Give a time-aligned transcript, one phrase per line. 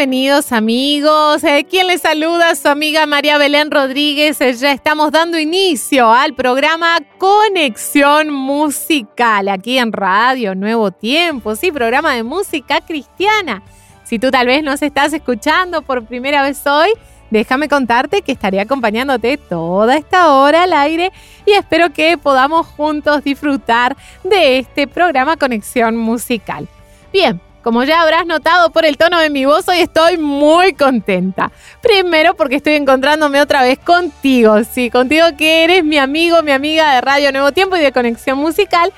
[0.00, 1.44] Bienvenidos amigos.
[1.44, 2.54] Eh, ¿Quién les saluda?
[2.54, 4.40] Su amiga María Belén Rodríguez.
[4.40, 11.54] Eh, ya estamos dando inicio al programa Conexión Musical aquí en Radio Nuevo Tiempo.
[11.54, 13.62] Sí, programa de música cristiana.
[14.02, 16.88] Si tú tal vez nos estás escuchando por primera vez hoy,
[17.30, 21.12] déjame contarte que estaré acompañándote toda esta hora al aire
[21.44, 26.68] y espero que podamos juntos disfrutar de este programa Conexión Musical.
[27.12, 31.52] Bien, como ya habrás notado por el tono de mi voz, hoy estoy muy contenta.
[31.82, 36.94] Primero porque estoy encontrándome otra vez contigo, sí, contigo que eres mi amigo, mi amiga
[36.94, 38.92] de Radio Nuevo Tiempo y de Conexión Musical.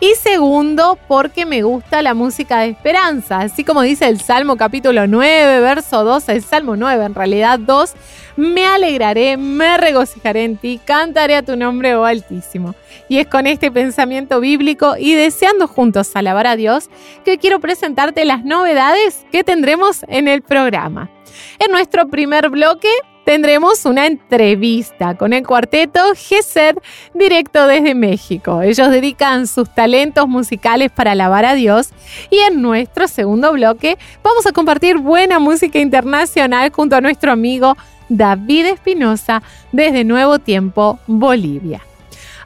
[0.00, 3.38] Y segundo, porque me gusta la música de esperanza.
[3.38, 7.94] Así como dice el Salmo capítulo 9, verso 2, el Salmo 9, en realidad 2,
[8.36, 12.74] me alegraré, me regocijaré en ti, cantaré a tu nombre, oh Altísimo.
[13.08, 16.90] Y es con este pensamiento bíblico y deseando juntos alabar a Dios
[17.24, 21.10] que quiero presentarte las novedades que tendremos en el programa.
[21.58, 22.88] En nuestro primer bloque
[23.24, 26.76] tendremos una entrevista con el cuarteto GESED
[27.14, 28.62] directo desde México.
[28.62, 31.90] Ellos dedican sus talentos musicales para alabar a Dios
[32.30, 37.76] y en nuestro segundo bloque vamos a compartir buena música internacional junto a nuestro amigo
[38.08, 41.80] David Espinosa desde Nuevo Tiempo, Bolivia.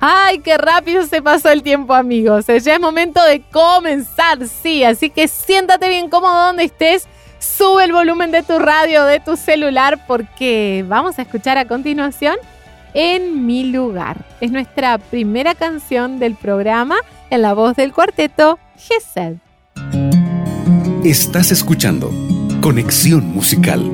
[0.01, 2.47] ¡Ay, qué rápido se pasó el tiempo, amigos!
[2.47, 7.09] Ya es momento de comenzar, sí, así que siéntate bien cómodo donde estés
[7.57, 12.37] Sube el volumen de tu radio, de tu celular, porque vamos a escuchar a continuación
[12.95, 14.25] En mi lugar.
[14.41, 16.97] Es nuestra primera canción del programa
[17.31, 19.37] en la voz del cuarteto Gesed.
[21.05, 22.11] Estás escuchando
[22.61, 23.91] Conexión Musical.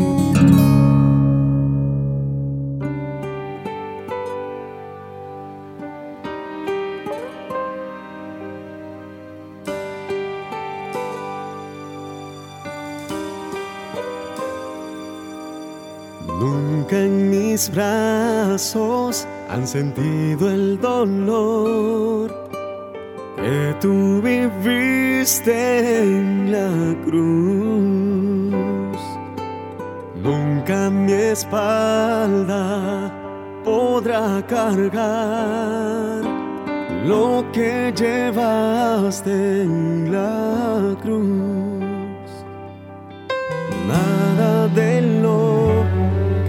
[17.03, 22.33] Mis brazos han sentido el dolor
[23.37, 28.55] que tú viviste en la cruz.
[30.23, 33.13] Nunca mi espalda
[33.65, 36.23] podrá cargar
[37.05, 41.85] lo que llevaste en la cruz.
[43.87, 45.74] Nada de lo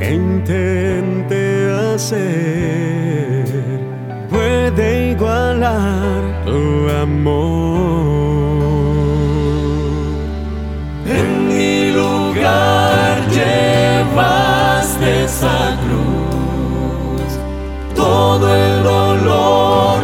[0.05, 3.45] que intente hacer
[4.29, 7.35] puede igualar tu amor.
[11.07, 17.31] En mi lugar llevaste esa cruz,
[17.95, 19.99] todo el dolor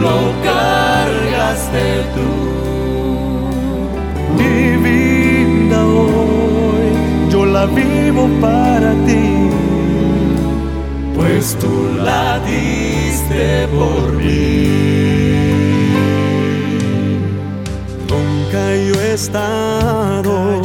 [0.00, 2.53] lo cargaste tú.
[7.66, 9.44] Vivo para ti
[11.14, 14.68] pues tú la diste por mí.
[18.08, 20.62] Nunca yo he estado,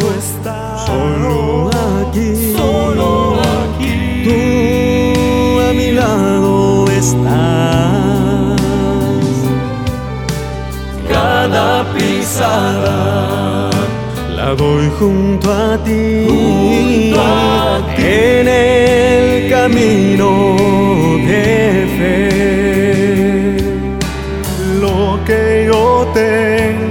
[0.85, 4.23] solo aquí, solo aquí.
[4.25, 8.61] Tú a mi lado estás.
[11.09, 13.58] Cada pisada
[14.55, 18.01] doy junto a ti, junto a ti.
[18.03, 20.55] en el camino
[21.27, 23.57] de fe.
[24.81, 26.88] Lo que yo tengo,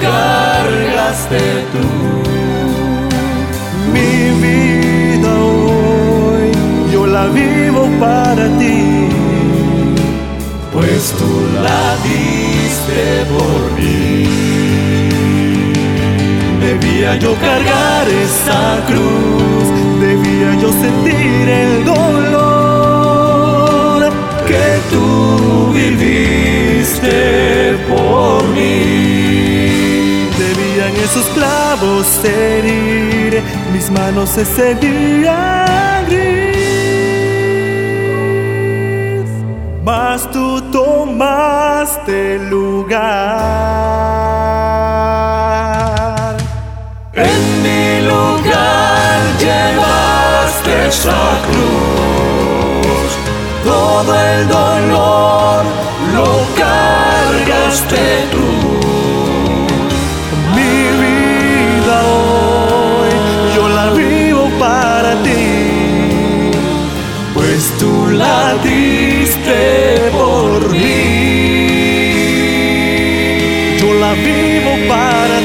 [0.00, 1.86] cargaste tú.
[3.92, 4.14] Mi
[4.44, 6.50] vida hoy
[6.92, 9.08] yo la vivo para ti,
[10.72, 11.30] pues tú
[11.62, 13.02] la diste
[13.32, 14.24] por mí.
[16.60, 19.66] Debía yo cargar esa cruz,
[20.00, 22.56] debía yo sentir el dolor
[24.46, 27.16] que tú viviste
[27.88, 29.15] por mí
[31.08, 33.42] sus clavos heriré,
[33.72, 36.46] mis manos se ceñirán gris.
[39.84, 43.06] Mas tú tomaste lugar.
[47.14, 53.10] En mi lugar llevaste esa cruz,
[53.64, 55.64] todo el dolor
[56.14, 58.75] lo cargaste tú.
[68.16, 71.56] La diste por mí.
[73.80, 75.35] Yo la vivo para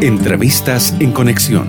[0.00, 1.66] Entrevistas en conexión.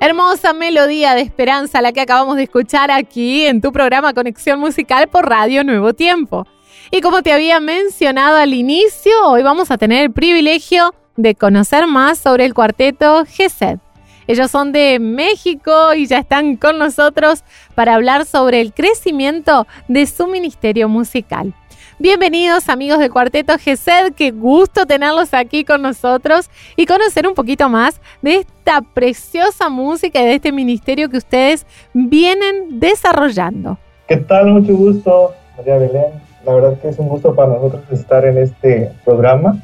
[0.00, 5.08] Hermosa melodía de esperanza la que acabamos de escuchar aquí en tu programa Conexión Musical
[5.08, 6.46] por Radio Nuevo Tiempo.
[6.90, 11.86] Y como te había mencionado al inicio, hoy vamos a tener el privilegio de conocer
[11.86, 13.78] más sobre el cuarteto GESED.
[14.26, 17.44] Ellos son de México y ya están con nosotros
[17.74, 21.54] para hablar sobre el crecimiento de su ministerio musical.
[22.02, 27.68] Bienvenidos amigos del Cuarteto GESED, qué gusto tenerlos aquí con nosotros y conocer un poquito
[27.68, 31.64] más de esta preciosa música y de este ministerio que ustedes
[31.94, 33.78] vienen desarrollando.
[34.08, 34.48] ¿Qué tal?
[34.48, 36.06] Mucho gusto, María Belén.
[36.44, 39.62] La verdad que es un gusto para nosotros estar en este programa.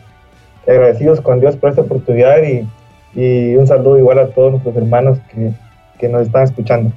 [0.63, 2.65] Agradecidos con Dios por esta oportunidad y,
[3.21, 5.51] y un saludo igual a todos nuestros hermanos que,
[5.99, 6.93] que nos están escuchando.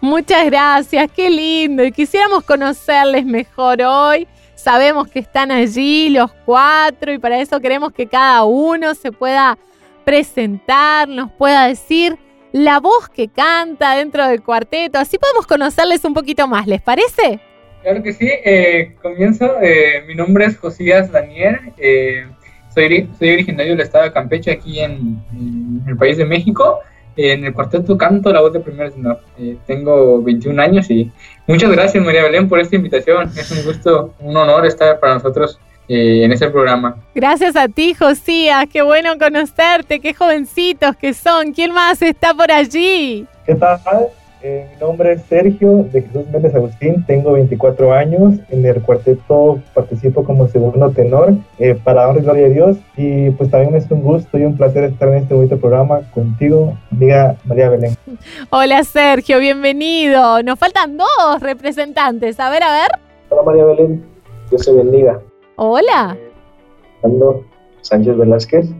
[0.00, 1.82] Muchas gracias, qué lindo.
[1.82, 4.28] Y quisiéramos conocerles mejor hoy.
[4.62, 9.56] Sabemos que están allí los cuatro y para eso queremos que cada uno se pueda
[10.04, 12.18] presentar, nos pueda decir
[12.52, 14.98] la voz que canta dentro del cuarteto.
[14.98, 17.40] Así podemos conocerles un poquito más, ¿les parece?
[17.82, 19.50] Claro que sí, eh, comienzo.
[19.62, 21.58] Eh, mi nombre es Josías Daniel.
[21.78, 22.26] Eh,
[22.74, 26.80] soy, soy originario del estado de Campeche, aquí en, en el país de México.
[27.16, 29.20] En el cuarteto canto la voz de primer tenor.
[29.66, 31.10] tengo 21 años y
[31.46, 33.30] muchas gracias María Belén por esta invitación.
[33.36, 35.58] Es un gusto, un honor estar para nosotros
[35.92, 36.96] en este programa.
[37.14, 38.66] Gracias a ti, Josías.
[38.72, 39.98] Qué bueno conocerte.
[39.98, 41.52] Qué jovencitos que son.
[41.52, 43.26] ¿Quién más está por allí?
[43.44, 43.80] ¿Qué tal?
[44.42, 49.60] Eh, mi nombre es Sergio de Jesús Méndez Agustín, tengo 24 años, en el cuarteto
[49.74, 53.90] participo como segundo tenor, eh, para honra y gloria de Dios, y pues también es
[53.90, 57.94] un gusto y un placer estar en este bonito programa contigo, amiga María Belén.
[58.50, 60.42] Hola Sergio, bienvenido.
[60.42, 62.90] Nos faltan dos representantes, a ver, a ver.
[63.28, 64.02] Hola María Belén,
[64.48, 65.20] Dios te bendiga.
[65.56, 66.16] Hola.
[67.02, 67.44] Fernando
[67.82, 68.70] Sánchez Velázquez,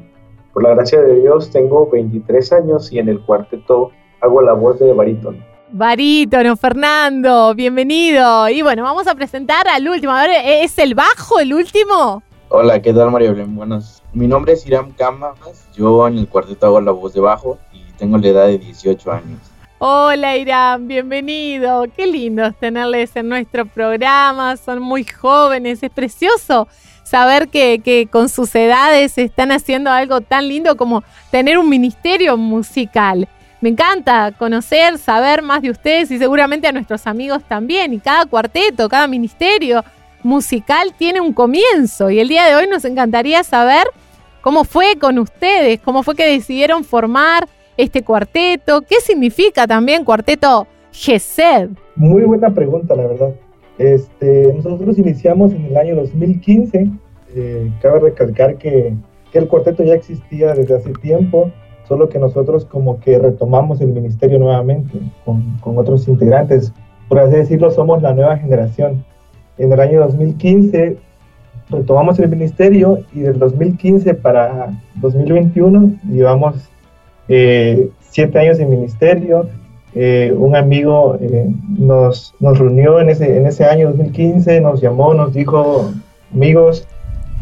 [0.55, 3.91] por la gracia de Dios tengo 23 años y en el cuarteto
[4.23, 5.50] hago la voz de barítono.
[5.73, 8.49] Barítono, Fernando, bienvenido.
[8.49, 10.13] Y bueno, vamos a presentar al último.
[10.13, 12.25] A ver, ¿es el bajo el último?
[12.49, 13.55] Hola, ¿qué tal María Belén?
[13.55, 14.03] Buenos.
[14.13, 15.39] Mi nombre es Iram Camas,
[15.77, 19.13] yo en el cuarteto hago la voz de bajo y tengo la edad de 18
[19.13, 19.39] años.
[19.79, 21.85] Hola Irán, bienvenido.
[21.97, 26.67] Qué lindo tenerles en nuestro programa, son muy jóvenes, es precioso
[27.05, 32.37] saber que, que, con sus edades están haciendo algo tan lindo como tener un ministerio
[32.37, 33.29] musical.
[33.61, 37.93] Me encanta conocer, saber más de ustedes y seguramente a nuestros amigos también.
[37.93, 39.85] Y cada cuarteto, cada ministerio
[40.23, 42.09] musical tiene un comienzo.
[42.11, 43.87] Y el día de hoy nos encantaría saber
[44.41, 50.67] cómo fue con ustedes, cómo fue que decidieron formar este cuarteto, qué significa también cuarteto
[50.93, 51.69] GESED.
[51.97, 53.35] Muy buena pregunta, la verdad.
[53.77, 56.91] Este, nosotros iniciamos en el año 2015.
[57.37, 58.95] Eh, cabe recalcar que,
[59.31, 61.53] que el cuarteto ya existía desde hace tiempo
[61.91, 66.73] solo que nosotros como que retomamos el ministerio nuevamente con, con, otros integrantes.
[67.09, 69.05] Por así decirlo, somos la nueva generación.
[69.59, 70.97] En el año 2015
[71.69, 74.71] retomamos el ministerio y del 2015 para
[75.01, 76.55] 2021 llevamos
[77.27, 79.49] eh, siete años en ministerio.
[79.97, 85.13] Eh, un amigo eh, nos, nos reunió en ese, en ese año 2015, nos llamó,
[85.13, 85.91] nos dijo,
[86.33, 86.87] amigos,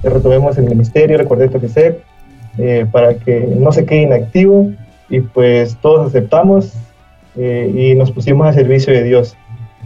[0.03, 2.08] retomemos el ministerio, el cuarteto que sé
[2.59, 4.71] eh, para que no se quede inactivo
[5.09, 6.73] y pues todos aceptamos
[7.37, 9.37] eh, y nos pusimos a servicio de Dios.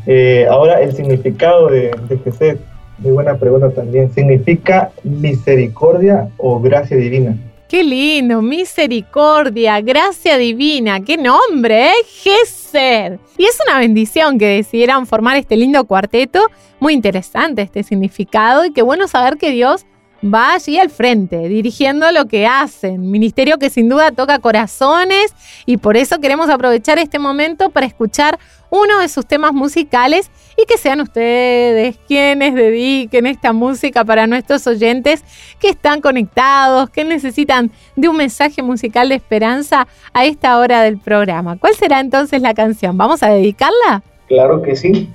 [0.07, 2.61] Eh, ahora el significado de, de Jesús,
[2.99, 7.37] muy buena pregunta también, significa misericordia o gracia divina.
[7.69, 11.93] Qué lindo, misericordia, gracia divina, qué nombre, ¿eh?
[12.07, 13.19] Gesed.
[13.39, 16.41] Y es una bendición que decidieran formar este lindo cuarteto,
[16.81, 19.87] muy interesante este significado y qué bueno saber que Dios
[20.23, 23.11] va allí al frente, dirigiendo lo que hacen.
[23.11, 25.35] Ministerio que sin duda toca corazones
[25.67, 28.39] y por eso queremos aprovechar este momento para escuchar
[28.71, 34.67] uno de sus temas musicales y que sean ustedes quienes dediquen esta música para nuestros
[34.67, 35.25] oyentes
[35.59, 40.99] que están conectados, que necesitan de un mensaje musical de esperanza a esta hora del
[40.99, 41.59] programa.
[41.59, 42.97] ¿Cuál será entonces la canción?
[42.97, 44.03] ¿Vamos a dedicarla?
[44.29, 45.11] Claro que sí.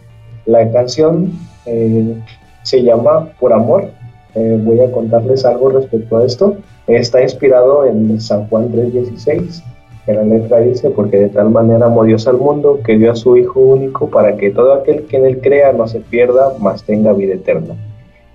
[0.46, 1.32] La canción
[1.66, 2.16] eh,
[2.62, 3.92] se llama Por Amor
[4.38, 6.58] eh, voy a contarles algo respecto a esto.
[6.86, 9.64] Está inspirado en San Juan 3:16,
[10.06, 13.16] que la letra dice, porque de tal manera amó Dios al mundo que dio a
[13.16, 16.84] su Hijo único para que todo aquel que en él crea no se pierda, mas
[16.84, 17.76] tenga vida eterna.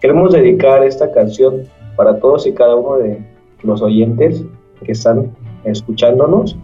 [0.00, 1.62] Queremos dedicar esta canción
[1.94, 3.18] para todos y cada uno de
[3.62, 4.42] los oyentes
[4.84, 5.30] que están
[5.62, 6.58] escuchándonos.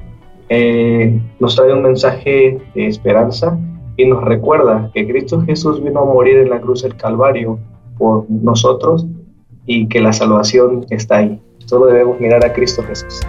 [0.48, 3.56] Eh, nos trae un mensaje de esperanza
[3.96, 7.60] y nos recuerda que Cristo Jesús vino a morir en la cruz del Calvario
[7.98, 9.06] por nosotros
[9.68, 11.38] y que la salvación está ahí.
[11.66, 13.20] Solo debemos mirar a Cristo Jesús.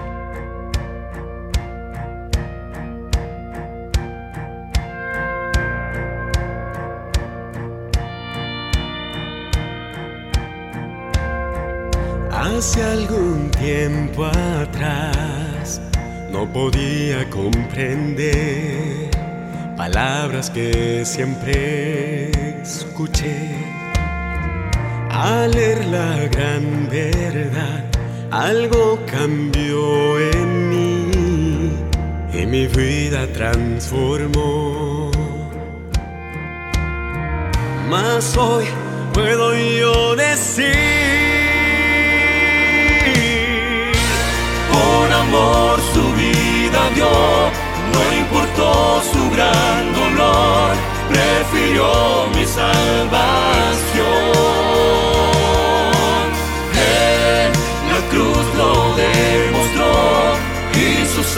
[12.32, 15.82] Hace algún tiempo atrás
[16.32, 19.10] no podía comprender
[19.76, 22.32] palabras que siempre
[22.62, 23.79] escuché
[25.10, 27.84] al leer la gran verdad,
[28.32, 31.72] algo cambió en mí
[32.34, 35.12] y mi vida transformó.
[37.90, 38.66] Mas hoy
[39.14, 40.66] puedo yo decir,
[44.72, 47.10] por amor su vida dio,
[47.94, 50.70] no importó su gran dolor,
[51.10, 54.40] prefirió mi salvación.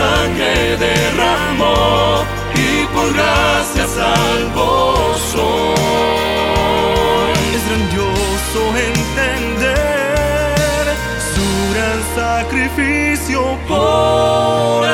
[0.02, 2.24] sangre derramó
[2.56, 4.72] y por gracia salvó.
[7.56, 8.60] Es grandioso
[8.92, 10.84] entender
[11.34, 14.91] su gran sacrificio por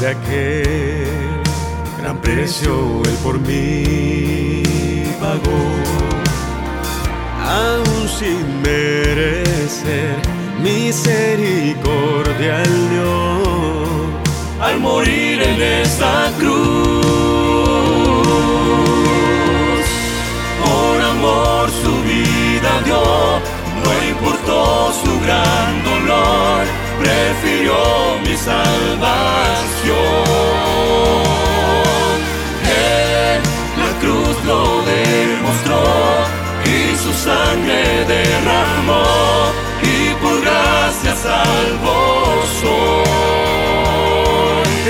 [0.00, 1.40] amor aquel?
[2.22, 5.62] precio él por mí pagó,
[7.46, 10.16] aún sin merecer
[10.62, 13.40] misericordia al Dios
[14.60, 16.79] al morir en esa cruz.
[27.00, 27.78] Prefirió
[28.24, 29.90] mi salvación
[34.00, 35.82] cruz lo demostró
[36.64, 39.04] y su sangre derramó
[39.82, 42.00] y por gracia salvó
[42.60, 43.90] soy.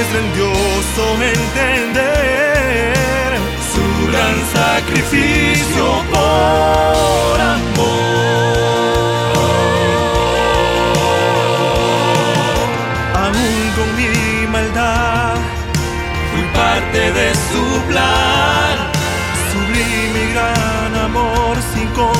[0.01, 1.03] Es grandioso
[1.37, 2.21] entender
[3.73, 7.81] su gran sacrificio por amor.
[16.91, 18.91] Parte de su plan
[20.15, 22.19] mi gran amor sin condición.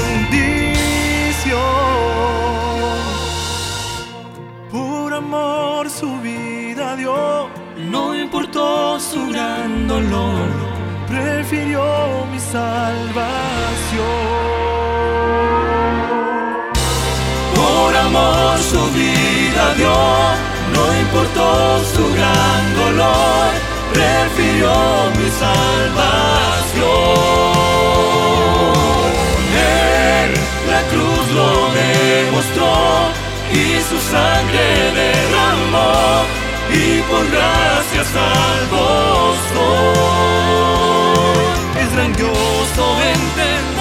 [4.71, 7.49] Por amor su vida dio,
[7.91, 10.49] no importó su gran dolor,
[11.09, 14.07] prefirió mi salvación.
[17.57, 19.97] Por amor su vida dio,
[20.75, 24.73] no importó su gran dolor, prefirió
[25.17, 26.11] mi salvación.
[30.69, 31.51] la cruz lo
[31.83, 32.73] demostró
[33.53, 36.25] y su sangre derramó
[36.73, 39.35] y por gracia salvó
[41.81, 43.80] Es grandioso entender.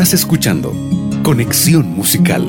[0.00, 0.72] Estás escuchando
[1.22, 2.42] Conexión Musical.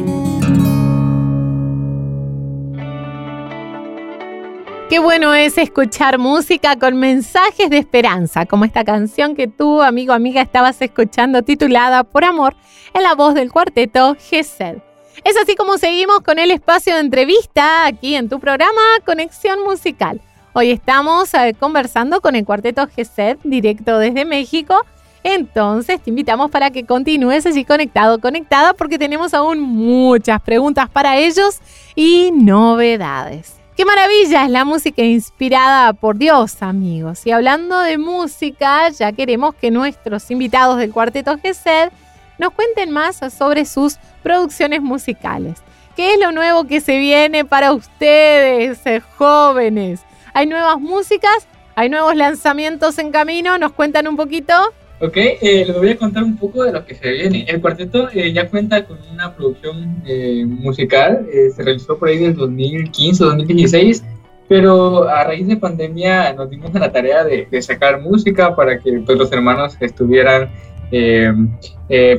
[4.90, 10.14] Qué bueno es escuchar música con mensajes de esperanza, como esta canción que tú, amigo,
[10.14, 12.56] amiga, estabas escuchando titulada Por Amor,
[12.94, 14.78] en la voz del cuarteto GESED.
[15.26, 20.22] Es así como seguimos con el espacio de entrevista aquí en tu programa Conexión Musical.
[20.54, 24.86] Hoy estamos eh, conversando con el cuarteto GESED directo desde México.
[25.24, 31.18] Entonces te invitamos para que continúes allí conectado, conectada, porque tenemos aún muchas preguntas para
[31.18, 31.60] ellos
[31.96, 33.56] y novedades.
[33.78, 37.26] Qué maravilla es la música inspirada por Dios, amigos.
[37.26, 41.90] Y hablando de música, ya queremos que nuestros invitados del cuarteto GESED
[42.38, 45.60] nos cuenten más sobre sus producciones musicales.
[45.96, 50.02] ¿Qué es lo nuevo que se viene para ustedes, eh, jóvenes?
[50.34, 51.48] ¿Hay nuevas músicas?
[51.76, 53.58] ¿Hay nuevos lanzamientos en camino?
[53.58, 54.54] ¿Nos cuentan un poquito?
[55.04, 57.44] Ok, eh, les voy a contar un poco de lo que se viene.
[57.48, 62.20] El cuarteto eh, ya cuenta con una producción eh, musical, eh, se realizó por ahí
[62.20, 64.04] del 2015-2016,
[64.48, 68.78] pero a raíz de pandemia nos dimos a la tarea de, de sacar música para
[68.78, 70.52] que pues, los hermanos estuvieran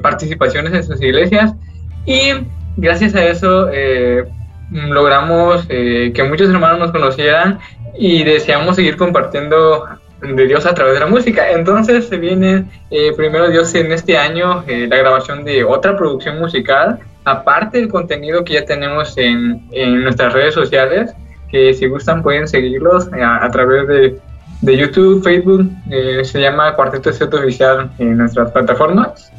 [0.03, 1.55] participaciones en sus iglesias
[2.07, 2.31] y
[2.79, 3.69] gracias a eso
[4.71, 7.59] logramos que muchos hermanos nos conocieran
[7.99, 9.85] y deseamos seguir compartiendo
[10.23, 11.51] de Dios a través de la música.
[11.51, 16.39] Entonces se viene eh, primero Dios en este año eh, la grabación de otra producción
[16.39, 21.13] musical, aparte del contenido que ya tenemos en, en nuestras redes sociales,
[21.51, 24.19] que si gustan pueden seguirlos eh, a, través de,
[24.61, 25.69] de, YouTube, Facebook,
[26.23, 29.32] se llama Cuarteto Set Oficial en nuestras plataformas.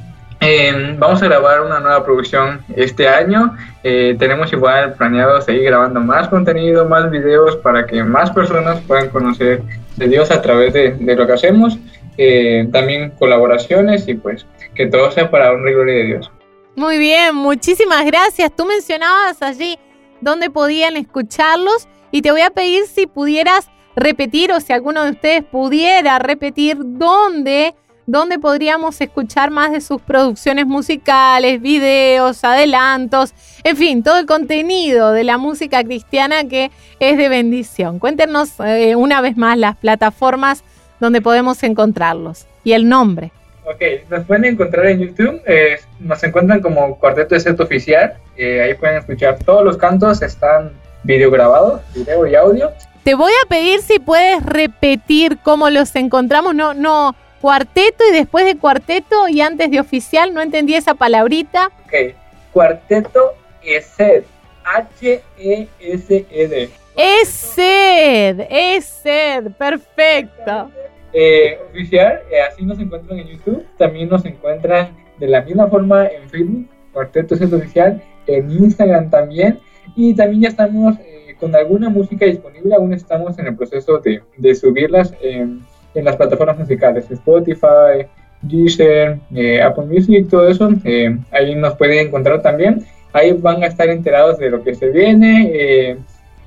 [0.97, 3.55] Vamos a grabar una nueva producción este año.
[3.81, 9.61] tenemos igual planeado seguir grabando más contenido, más videos para que más personas puedan conocer
[9.97, 11.77] de Dios a través de, de lo que hacemos,
[12.17, 16.31] eh, también colaboraciones y pues que todo sea para un gloria de Dios.
[16.75, 18.51] Muy bien, muchísimas gracias.
[18.55, 19.77] Tú mencionabas allí
[20.21, 25.11] dónde podían escucharlos y te voy a pedir si pudieras repetir o si alguno de
[25.11, 33.77] ustedes pudiera repetir dónde donde podríamos escuchar más de sus producciones musicales, videos, adelantos, en
[33.77, 37.99] fin, todo el contenido de la música cristiana que es de bendición.
[37.99, 40.63] Cuéntenos eh, una vez más las plataformas
[40.99, 43.31] donde podemos encontrarlos y el nombre.
[43.65, 48.61] Ok, nos pueden encontrar en YouTube, eh, nos encuentran como Cuarteto de Set Oficial, eh,
[48.61, 52.71] ahí pueden escuchar todos los cantos, están videograbados, video y audio.
[53.03, 58.45] Te voy a pedir si puedes repetir cómo los encontramos, no, no, cuarteto y después
[58.45, 61.71] de cuarteto y antes de oficial, no entendí esa palabrita.
[61.87, 62.15] Ok,
[62.53, 64.23] cuarteto ESED,
[64.63, 66.69] H-E-S-E-D.
[66.95, 70.71] ESED, ESED, perfecto.
[71.11, 76.07] Eh, oficial, eh, así nos encuentran en YouTube, también nos encuentran de la misma forma
[76.07, 79.59] en Facebook, Cuarteto ESED Oficial, en Instagram también,
[79.97, 84.21] y también ya estamos eh, con alguna música disponible, aún estamos en el proceso de,
[84.37, 85.61] de subirlas en
[85.95, 88.07] en las plataformas musicales, Spotify,
[88.43, 92.85] Deezer, eh, Apple Music, todo eso, eh, ahí nos pueden encontrar también.
[93.13, 95.51] Ahí van a estar enterados de lo que se viene.
[95.53, 95.97] Eh,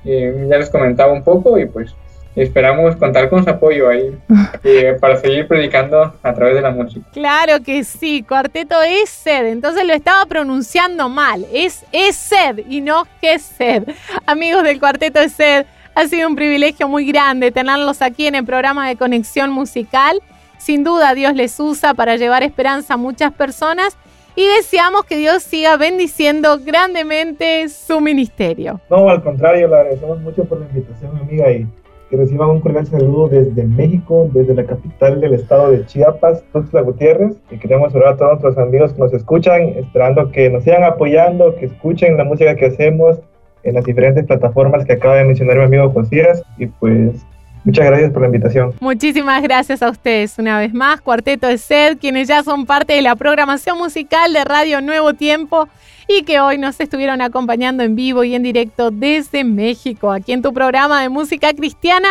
[0.03, 1.93] ya les comentaba un poco y pues
[2.35, 4.15] esperamos contar con su apoyo ahí
[5.01, 7.05] para seguir predicando a través de la música.
[7.11, 13.05] Claro que sí, Cuarteto es sed, entonces lo estaba pronunciando mal, es sed y no
[13.39, 13.83] sed.
[14.25, 15.65] Amigos del Cuarteto es sed,
[15.97, 20.21] ha sido un privilegio muy grande tenerlos aquí en el programa de Conexión Musical.
[20.59, 23.97] Sin duda Dios les usa para llevar esperanza a muchas personas
[24.35, 28.79] y deseamos que Dios siga bendiciendo grandemente su ministerio.
[28.91, 31.65] No, al contrario, le agradecemos mucho por la invitación, amiga, y
[32.11, 36.81] que reciban un cordial saludo desde México, desde la capital del estado de Chiapas, Tuxtla
[36.81, 37.37] Gutiérrez.
[37.49, 41.55] Y queremos orar a todos nuestros amigos que nos escuchan, esperando que nos sigan apoyando,
[41.55, 43.17] que escuchen la música que hacemos
[43.63, 46.43] en las diferentes plataformas que acaba de mencionar mi amigo Josías.
[46.57, 47.25] Y pues
[47.67, 48.73] Muchas gracias por la invitación.
[48.79, 53.01] Muchísimas gracias a ustedes una vez más, Cuarteto de Sed, quienes ya son parte de
[53.01, 55.67] la programación musical de Radio Nuevo Tiempo
[56.07, 60.41] y que hoy nos estuvieron acompañando en vivo y en directo desde México, aquí en
[60.41, 62.07] tu programa de música cristiana,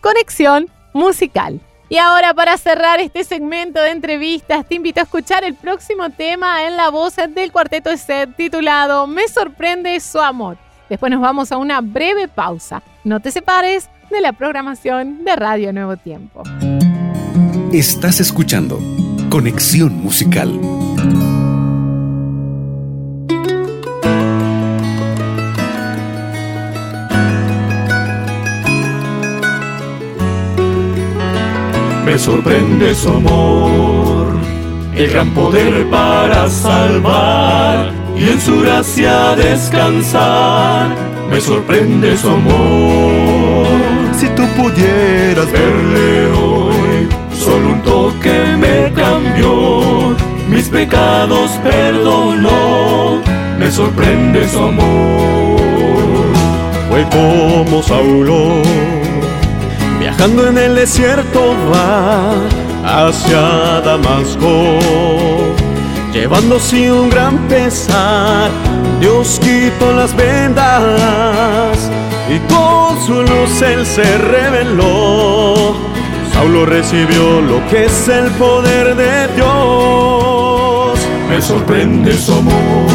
[0.00, 1.58] Conexión Musical.
[1.88, 6.68] Y ahora para cerrar este segmento de entrevistas, te invito a escuchar el próximo tema
[6.68, 10.56] en la voz del Cuarteto de Sed titulado Me sorprende su amor.
[10.90, 12.82] Después nos vamos a una breve pausa.
[13.04, 16.42] No te separes de la programación de Radio Nuevo Tiempo.
[17.72, 18.80] Estás escuchando
[19.30, 20.60] Conexión Musical.
[32.04, 34.40] Me sorprende su amor
[34.96, 40.94] el gran poder para salvar y en su gracia descansar.
[41.30, 43.66] Me sorprende su amor.
[44.18, 50.14] Si tú pudieras verle hoy, solo un toque me cambió,
[50.48, 53.22] mis pecados perdonó.
[53.58, 55.60] Me sorprende su amor.
[56.90, 58.60] Fue como Saulo,
[59.98, 62.34] viajando en el desierto va
[62.84, 64.78] hacia Damasco
[66.12, 68.50] llevándose un gran pesar.
[69.00, 71.90] Dios quitó las vendas
[72.28, 75.74] y con su luz él se reveló.
[76.32, 80.98] Saulo recibió lo que es el poder de Dios.
[81.28, 82.90] Me sorprende su amor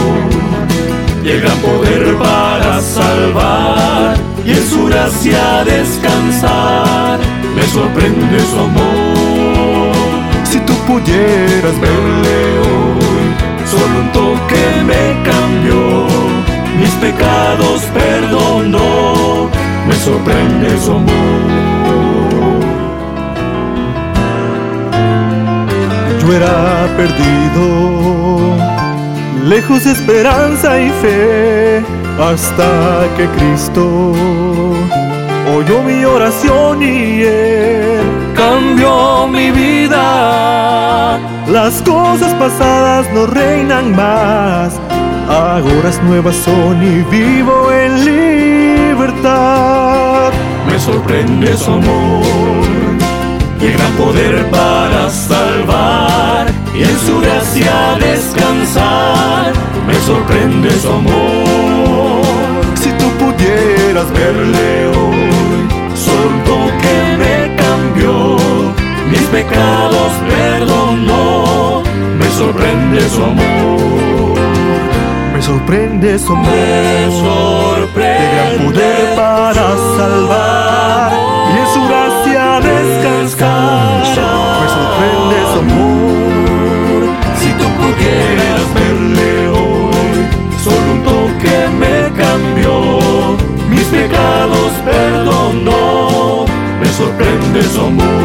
[1.23, 7.19] y el poder para salvar y en su gracia descansar.
[7.56, 9.95] Me sorprende su amor.
[10.43, 12.85] Si tú pudieras verle hoy,
[13.86, 16.08] solo un toque me cambió,
[16.80, 19.50] mis pecados perdonó,
[19.88, 21.12] me sorprende su amor.
[26.21, 28.56] Yo era perdido,
[29.43, 31.84] lejos de esperanza y fe,
[32.19, 32.69] hasta
[33.17, 34.13] que Cristo
[35.56, 39.85] oyó mi oración y Él cambió mi vida.
[41.48, 44.80] Las cosas pasadas no reinan más,
[45.30, 48.04] ahora nuevas son y vivo en
[48.94, 50.32] libertad.
[50.68, 52.26] Me sorprende su amor
[53.62, 59.54] y el gran poder para salvar y en su gracia descansar.
[59.86, 62.26] Me sorprende su amor.
[62.82, 68.36] Si tú pudieras verle hoy, solo un toque me cambió,
[69.12, 71.14] mis pecados perdonó.
[72.36, 74.38] Me sorprende su amor.
[75.34, 76.52] Me sorprende su amor.
[76.52, 81.13] Me sorprende de gran poder para salvar
[81.50, 84.02] y en su gracia descansar.
[84.60, 87.00] Me sorprende su amor.
[87.39, 90.17] Si tú pudieras verle hoy,
[90.62, 93.38] solo un toque me cambió,
[93.69, 96.45] mis pecados perdonó.
[96.82, 98.25] Me sorprende su amor.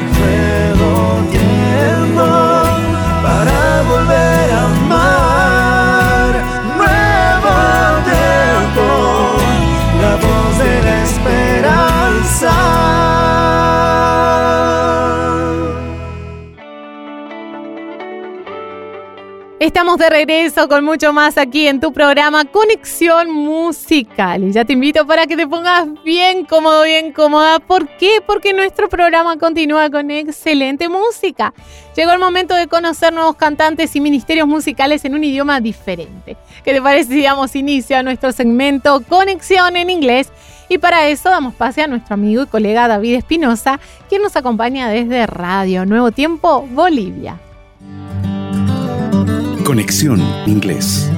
[19.71, 24.43] Estamos de regreso con mucho más aquí en tu programa Conexión Musical.
[24.43, 27.59] Y ya te invito para que te pongas bien cómodo, bien cómoda.
[27.59, 28.19] ¿Por qué?
[28.27, 31.53] Porque nuestro programa continúa con excelente música.
[31.95, 36.35] Llegó el momento de conocer nuevos cantantes y ministerios musicales en un idioma diferente.
[36.65, 40.33] ¿Qué te parece si damos inicio a nuestro segmento Conexión en inglés?
[40.67, 43.79] Y para eso damos pase a nuestro amigo y colega David Espinosa,
[44.09, 47.39] quien nos acompaña desde Radio Nuevo Tiempo, Bolivia.
[49.63, 51.09] Conexión Inglés.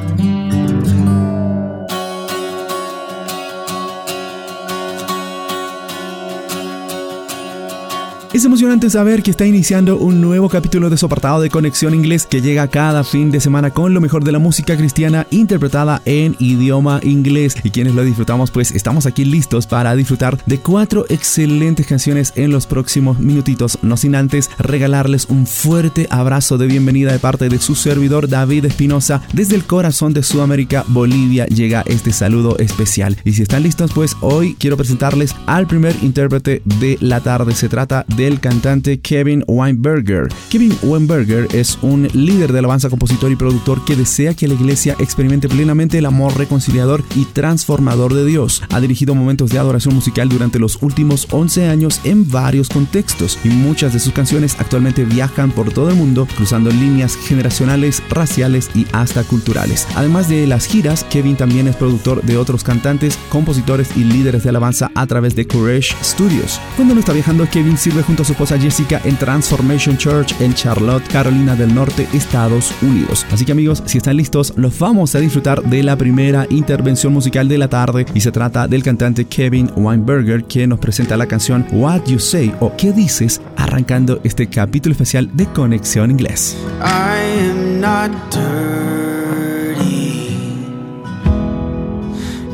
[8.33, 12.25] Es emocionante saber que está iniciando un nuevo capítulo de su apartado de Conexión Inglés
[12.25, 16.35] que llega cada fin de semana con lo mejor de la música cristiana interpretada en
[16.39, 17.55] idioma inglés.
[17.63, 22.49] Y quienes lo disfrutamos, pues estamos aquí listos para disfrutar de cuatro excelentes canciones en
[22.49, 27.59] los próximos minutitos, no sin antes regalarles un fuerte abrazo de bienvenida de parte de
[27.59, 29.21] su servidor David Espinosa.
[29.31, 33.15] Desde el corazón de Sudamérica, Bolivia, llega este saludo especial.
[33.25, 37.53] Y si están listos, pues hoy quiero presentarles al primer intérprete de la tarde.
[37.53, 40.29] Se trata de del cantante Kevin Weinberger.
[40.49, 44.95] Kevin Weinberger es un líder de alabanza, compositor y productor que desea que la iglesia
[44.99, 48.63] experimente plenamente el amor reconciliador y transformador de Dios.
[48.71, 53.49] Ha dirigido momentos de adoración musical durante los últimos 11 años en varios contextos y
[53.49, 58.87] muchas de sus canciones actualmente viajan por todo el mundo cruzando líneas generacionales, raciales y
[58.93, 59.85] hasta culturales.
[59.95, 64.49] Además de las giras, Kevin también es productor de otros cantantes, compositores y líderes de
[64.49, 66.61] alabanza a través de Courage Studios.
[66.77, 70.53] Cuando no está viajando, Kevin sirve junto a su esposa Jessica en Transformation Church en
[70.53, 73.25] Charlotte, Carolina del Norte, Estados Unidos.
[73.31, 77.47] Así que amigos, si están listos, los vamos a disfrutar de la primera intervención musical
[77.47, 81.65] de la tarde y se trata del cantante Kevin Weinberger que nos presenta la canción
[81.71, 83.41] What You Say o ¿Qué dices?
[83.57, 86.55] arrancando este capítulo especial de Conexión Inglés.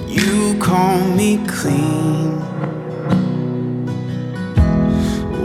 [0.08, 2.39] You call me clean.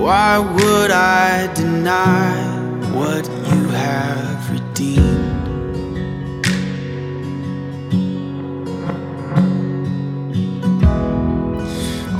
[0.04, 2.36] Why would I deny
[2.92, 6.46] what you have redeemed?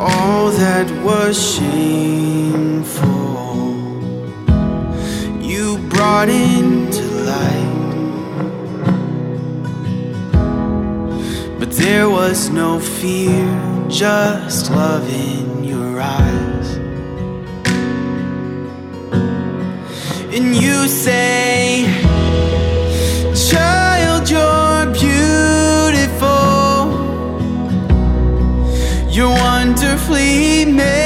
[0.00, 3.04] All that was shameful,
[5.42, 7.90] you brought into light.
[11.58, 13.44] But there was no fear,
[13.90, 16.83] just love in your eyes.
[20.36, 21.84] And you say,
[23.48, 26.26] Child, you're beautiful.
[29.08, 31.03] You're wonderfully made.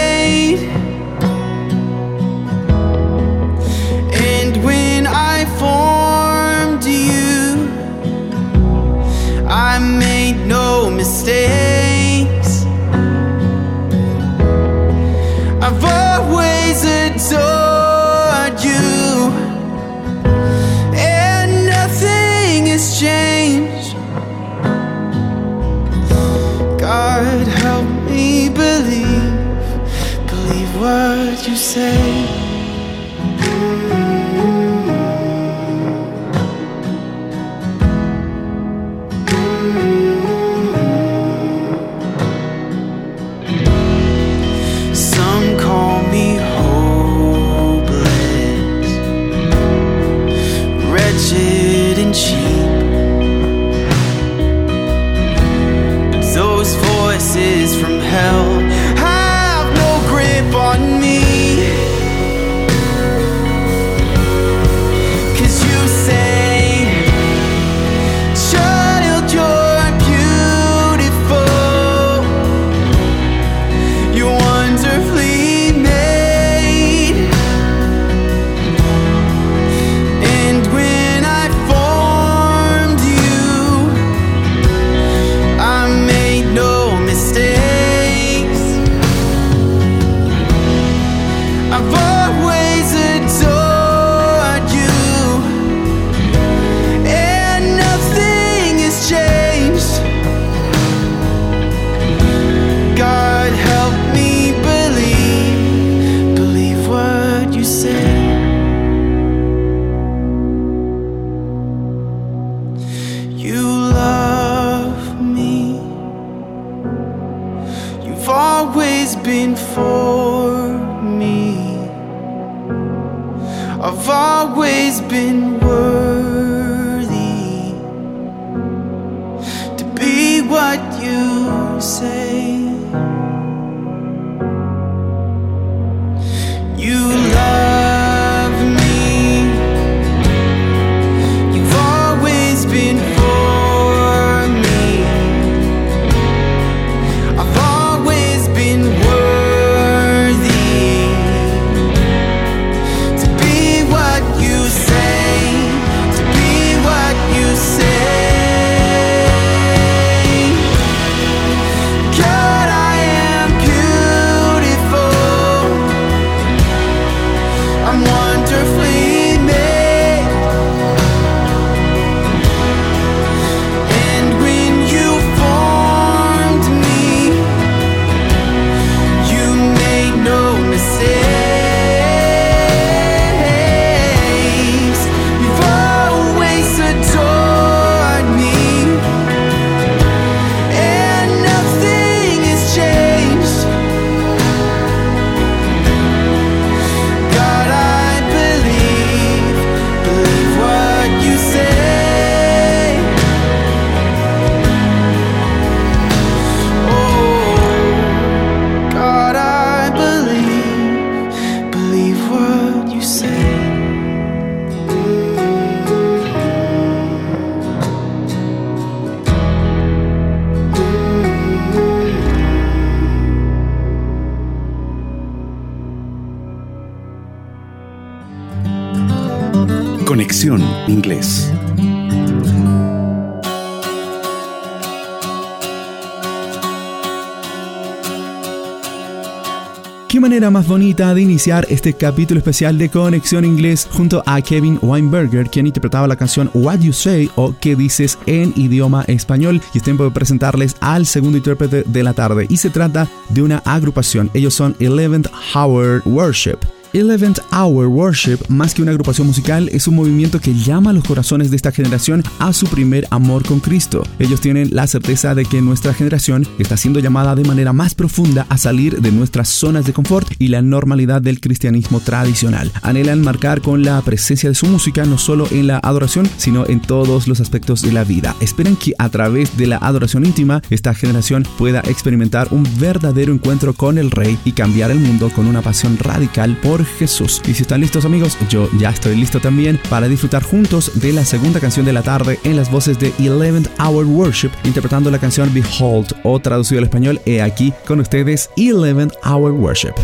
[240.51, 245.67] Más bonita de iniciar este capítulo especial de Conexión Inglés junto a Kevin Weinberger, quien
[245.67, 249.61] interpretaba la canción What You Say o ¿Qué dices en idioma español.
[249.75, 252.47] Y es tiempo de presentarles al segundo intérprete de la tarde.
[252.49, 254.31] Y se trata de una agrupación.
[254.35, 256.78] Ellos son Eleventh Hour Worship.
[256.95, 261.05] Eleventh Hour Worship, más que una agrupación musical, es un movimiento que llama a los
[261.05, 264.03] corazones de esta generación a su primer amor con Cristo.
[264.19, 268.47] Ellos tienen la certeza de que nuestra generación está siendo llamada de manera más profunda
[268.49, 272.73] a salir de nuestras zonas de confort y la normalidad del cristianismo tradicional.
[272.83, 276.81] Anhelan marcar con la presencia de su música no solo en la adoración, sino en
[276.81, 278.35] todos los aspectos de la vida.
[278.41, 283.75] Esperan que a través de la adoración íntima, esta generación pueda experimentar un verdadero encuentro
[283.75, 287.43] con el Rey y cambiar el mundo con una pasión radical por Jesús.
[287.47, 291.25] Y si están listos amigos, yo ya estoy listo también para disfrutar juntos de la
[291.25, 295.53] segunda canción de la tarde en las voces de Eleventh Hour Worship, interpretando la canción
[295.53, 299.95] Behold o traducido al español, he aquí con ustedes Eleventh Hour Worship.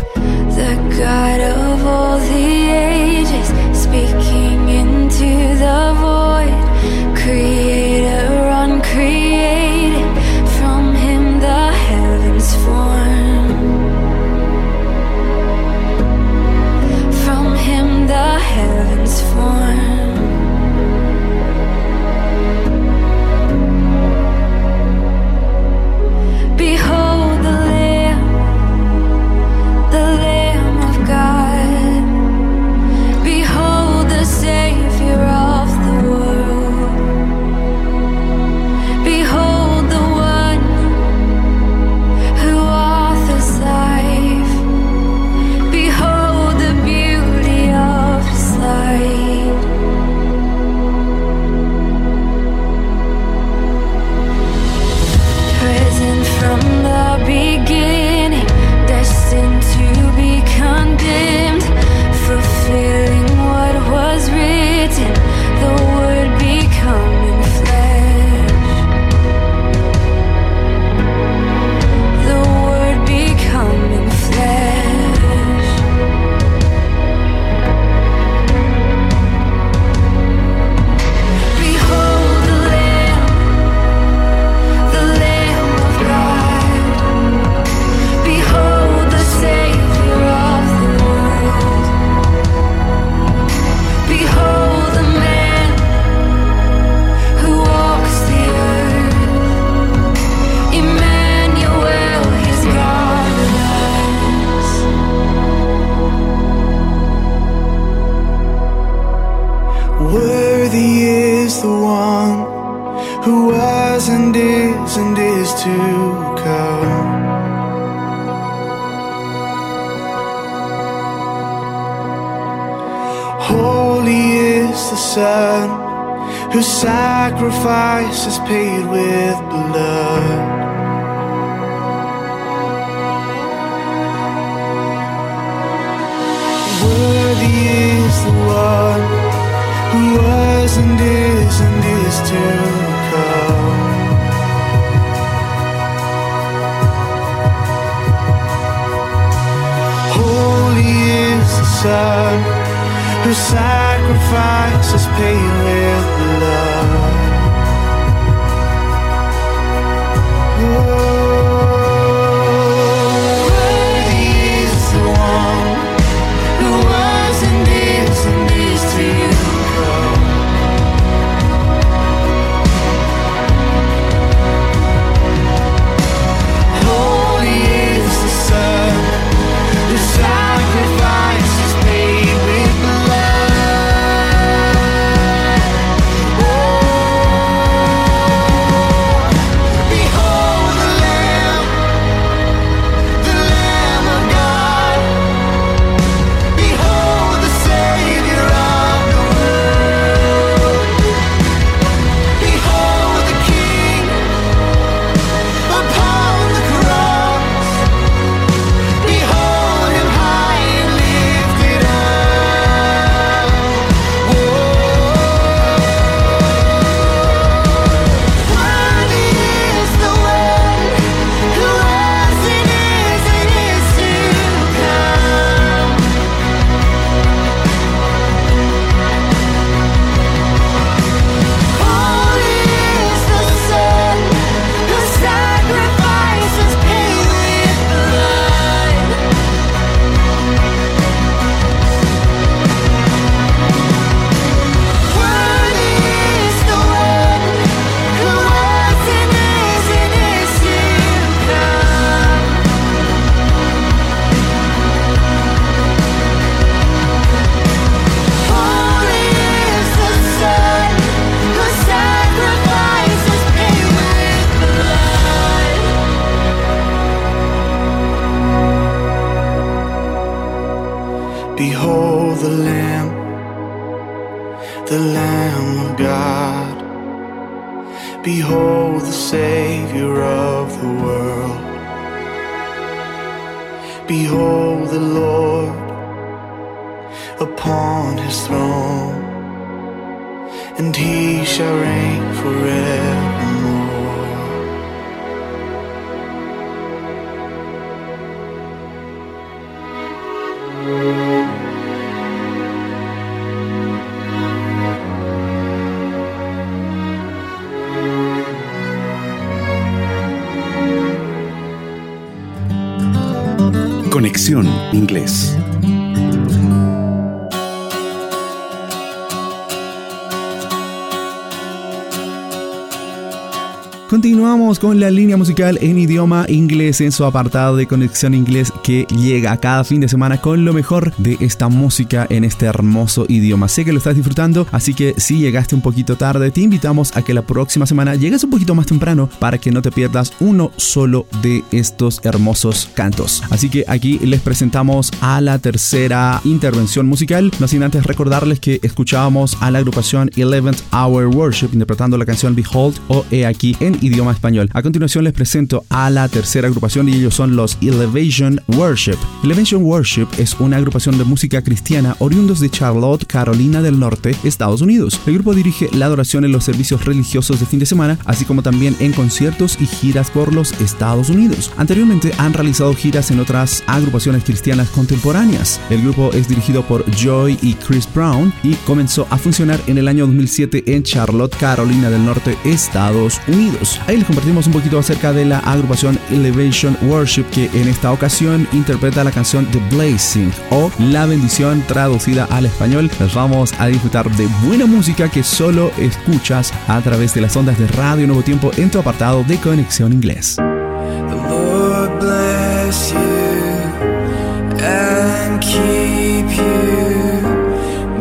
[324.65, 329.55] Con la línea musical en idioma inglés en su apartado de conexión inglés que llega
[329.57, 333.67] cada fin de semana con lo mejor de esta música en este hermoso idioma.
[333.67, 337.21] Sé que lo estás disfrutando, así que si llegaste un poquito tarde, te invitamos a
[337.21, 340.71] que la próxima semana llegues un poquito más temprano para que no te pierdas uno
[340.77, 343.43] solo de estos hermosos cantos.
[343.51, 348.79] Así que aquí les presentamos a la tercera intervención musical, no sin antes recordarles que
[348.81, 353.95] escuchábamos a la agrupación 11th Hour Worship interpretando la canción Behold o He aquí en
[354.01, 354.54] idioma español.
[354.73, 359.17] A continuación les presento a la tercera agrupación y ellos son los Elevation Worship.
[359.43, 364.81] Elevation Worship es una agrupación de música cristiana oriundos de Charlotte, Carolina del Norte, Estados
[364.81, 365.19] Unidos.
[365.27, 368.63] El grupo dirige la adoración en los servicios religiosos de fin de semana, así como
[368.63, 371.71] también en conciertos y giras por los Estados Unidos.
[371.75, 375.81] Anteriormente han realizado giras en otras agrupaciones cristianas contemporáneas.
[375.89, 380.07] El grupo es dirigido por Joy y Chris Brown y comenzó a funcionar en el
[380.07, 383.99] año 2007 en Charlotte, Carolina del Norte, Estados Unidos.
[384.07, 388.67] Ahí les compartimos un poquito acerca de la agrupación Elevation Worship que en esta ocasión
[388.73, 393.09] interpreta la canción The Blessing o La bendición traducida al español.
[393.19, 397.79] Les vamos a disfrutar de buena música que solo escuchas a través de las ondas
[397.79, 400.57] de Radio Nuevo Tiempo en tu apartado de Conexión Inglés.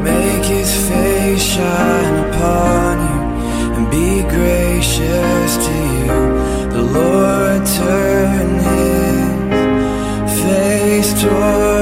[0.02, 3.24] Make his face shine upon you
[3.76, 5.63] and be gracious
[7.64, 11.73] turn his face toward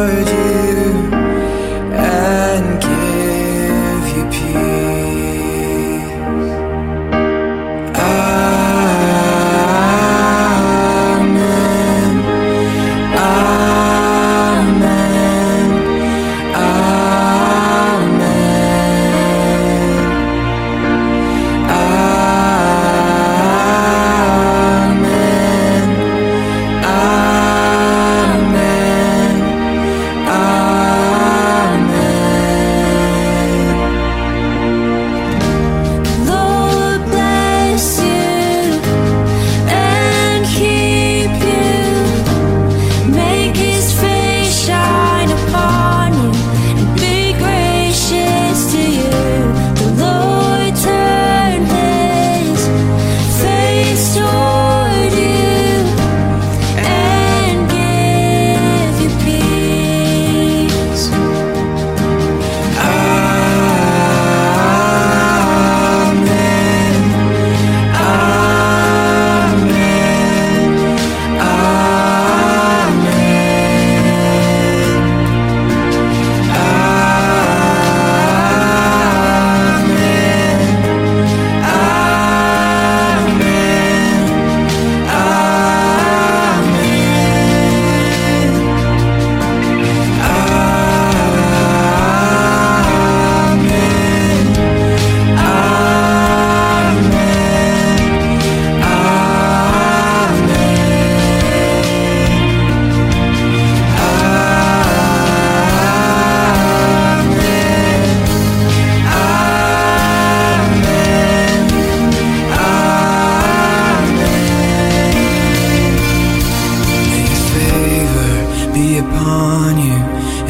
[119.05, 119.98] upon you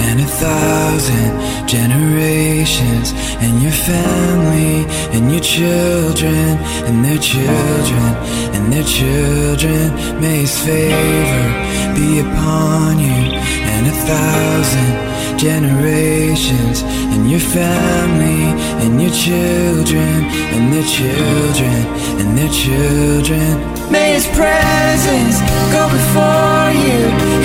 [0.06, 1.30] and a thousand
[1.66, 3.12] generations,
[3.44, 4.84] and your family,
[5.14, 8.10] and your children, and their children,
[8.54, 9.84] and their children.
[10.20, 11.44] May His favor
[11.96, 13.22] be upon you
[13.72, 14.92] and a thousand
[15.38, 16.82] generations,
[17.12, 18.42] and your family,
[18.82, 20.16] and your children,
[20.54, 21.78] and their children,
[22.20, 23.50] and their children.
[23.90, 25.36] May His presence
[25.74, 27.00] go before you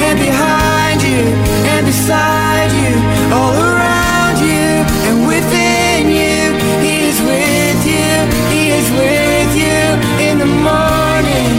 [0.07, 0.76] and behind
[1.17, 1.29] you
[1.73, 2.93] and beside you,
[3.33, 4.69] all around you
[5.09, 6.41] and within you.
[6.85, 8.13] He is with you,
[8.53, 9.81] He is with you
[10.27, 11.51] in the morning,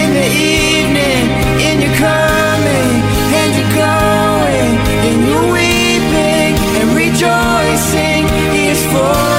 [0.00, 1.22] in the evening,
[1.68, 2.96] in your coming
[3.40, 4.72] and your going,
[5.08, 8.22] in your weeping and rejoicing.
[8.54, 9.33] He is for you.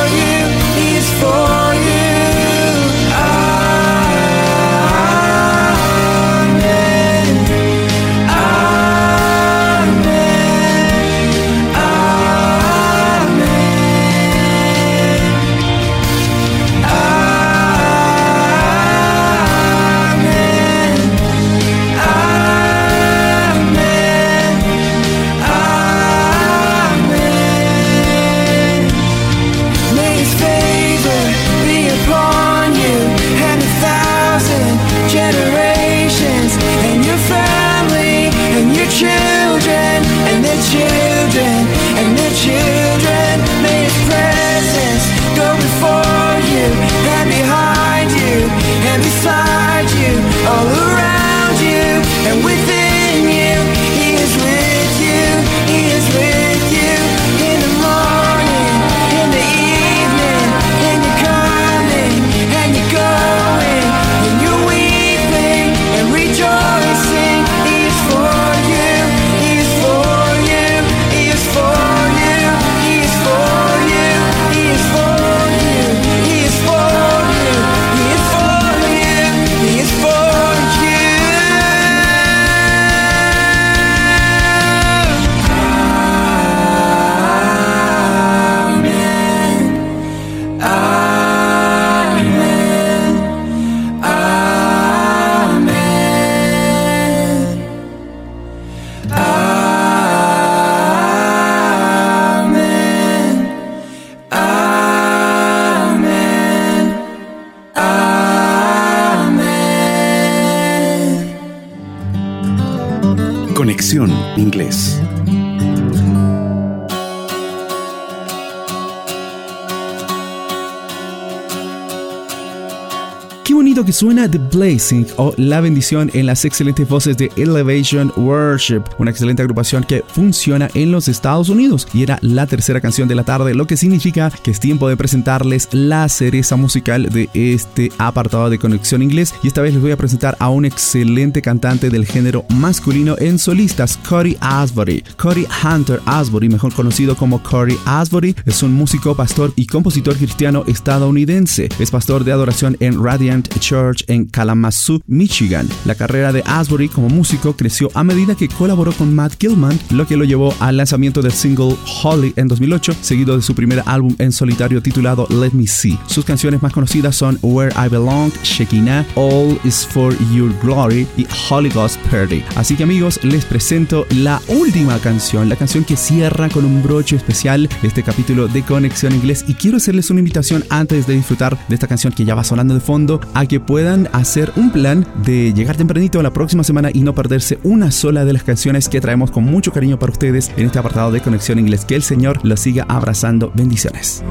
[124.30, 129.84] The Blazing o La Bendición en las excelentes voces de Elevation Worship, una excelente agrupación
[129.84, 133.67] que funciona en los Estados Unidos y era la tercera canción de la tarde, lo
[133.67, 139.01] que significa que es tiempo de presentarles la cereza musical de este apartado de Conexión
[139.01, 143.15] Inglés y esta vez les voy a presentar a un excelente cantante del género masculino
[143.19, 145.03] en solistas, Cody Asbury.
[145.17, 150.63] Cody Hunter Asbury, mejor conocido como Cody Asbury, es un músico, pastor y compositor cristiano
[150.67, 151.69] estadounidense.
[151.80, 155.68] Es pastor de adoración en Radiant Church en Kalamazoo, Michigan.
[155.84, 160.07] La carrera de Asbury como músico creció a medida que colaboró con Matt Gilman, lo
[160.07, 164.16] que lo llevó al lanzamiento del single Holly en 2008, seguido de su primer álbum
[164.20, 165.99] en solitario titulado Let Me See.
[166.07, 171.28] Sus canciones más conocidas son Where I Belong, Shekinah, All Is For Your Glory y
[171.49, 172.41] Holy Ghost Party.
[172.55, 177.16] Así que amigos, les presento la última canción, la canción que cierra con un broche
[177.16, 181.76] especial este capítulo de Conexión Inglés y quiero hacerles una invitación antes de disfrutar de
[181.76, 185.53] esta canción que ya va sonando de fondo a que puedan hacer un plan de
[185.53, 189.32] llegar tempranito la próxima semana y no perderse una sola de las canciones que traemos
[189.32, 191.86] con mucho cariño para ustedes en este apartado de Conexión Inglés.
[191.86, 193.51] Que el Señor los siga abrazando.
[193.53, 194.24] Bendiciones.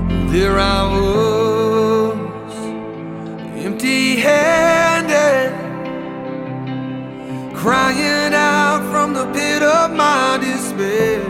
[7.64, 11.22] Crying out from the pit of my despair.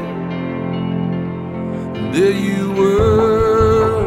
[2.12, 4.06] There you were,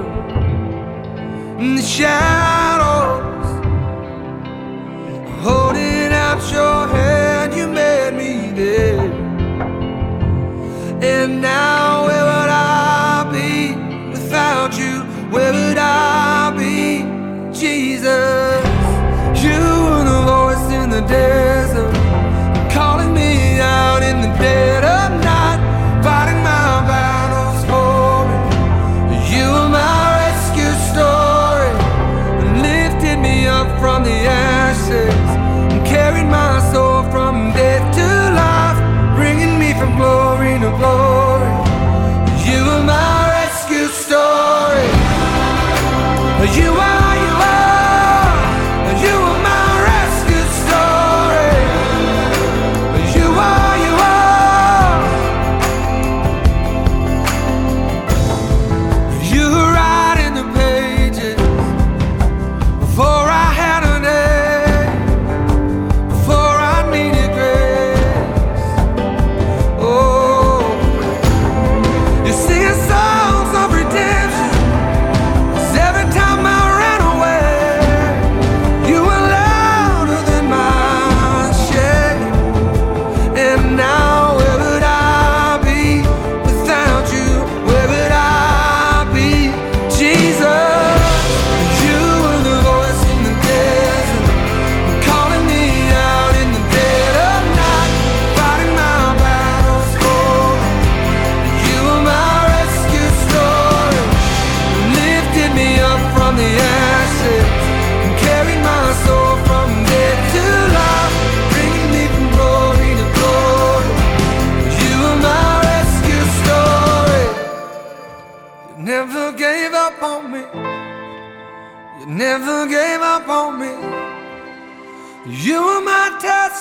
[1.58, 2.77] in the shadows,
[5.48, 9.00] holding out your hand, you made me there.
[11.14, 13.52] And now where would I be
[14.12, 14.94] without you?
[15.34, 16.27] Where would I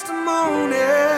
[0.06, 1.15] testimony.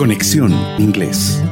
[0.00, 1.42] Conexión Inglés.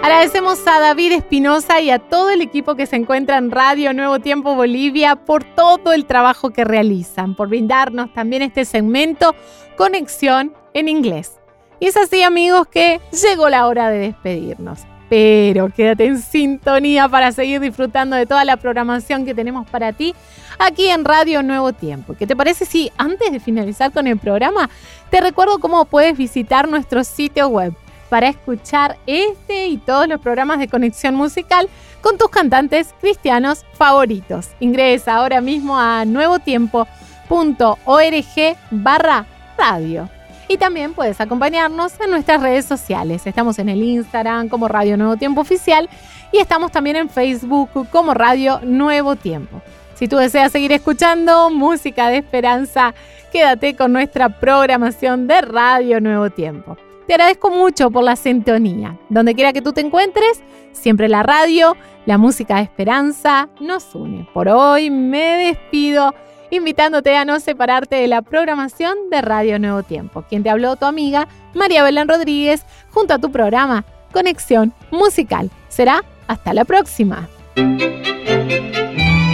[0.00, 4.20] Agradecemos a David Espinosa y a todo el equipo que se encuentra en Radio Nuevo
[4.20, 9.34] Tiempo Bolivia por todo el trabajo que realizan, por brindarnos también este segmento
[9.76, 11.40] Conexión en Inglés.
[11.80, 14.82] Y es así amigos que llegó la hora de despedirnos.
[15.10, 20.14] Pero quédate en sintonía para seguir disfrutando de toda la programación que tenemos para ti
[20.58, 22.14] aquí en Radio Nuevo Tiempo.
[22.18, 24.70] ¿Qué te parece si antes de finalizar con el programa
[25.10, 27.74] te recuerdo cómo puedes visitar nuestro sitio web
[28.08, 31.68] para escuchar este y todos los programas de conexión musical
[32.00, 34.48] con tus cantantes cristianos favoritos?
[34.60, 40.08] Ingresa ahora mismo a nuevotiempo.org barra radio.
[40.50, 43.26] Y también puedes acompañarnos en nuestras redes sociales.
[43.26, 45.90] Estamos en el Instagram como Radio Nuevo Tiempo Oficial
[46.32, 49.60] y estamos también en Facebook como Radio Nuevo Tiempo.
[49.98, 52.94] Si tú deseas seguir escuchando música de esperanza,
[53.32, 56.76] quédate con nuestra programación de Radio Nuevo Tiempo.
[57.08, 58.96] Te agradezco mucho por la sintonía.
[59.08, 60.40] Donde quiera que tú te encuentres,
[60.70, 61.76] siempre la radio,
[62.06, 64.28] la música de esperanza nos une.
[64.32, 66.14] Por hoy me despido
[66.52, 70.22] invitándote a no separarte de la programación de Radio Nuevo Tiempo.
[70.28, 75.50] Quien te habló tu amiga María Belén Rodríguez junto a tu programa Conexión Musical.
[75.68, 77.28] Será hasta la próxima.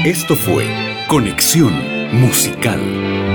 [0.05, 0.67] Esto fue
[1.09, 1.73] Conexión
[2.21, 3.34] Musical.